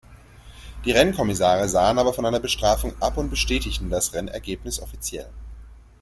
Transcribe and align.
Die 0.83 0.93
Rennkommissare 0.93 1.69
sahen 1.69 1.99
aber 1.99 2.11
von 2.11 2.25
einer 2.25 2.39
Bestrafung 2.39 2.99
ab 3.03 3.17
und 3.17 3.29
bestätigten 3.29 3.91
das 3.91 4.15
Rennergebnis 4.15 4.79
offiziell. 4.81 5.29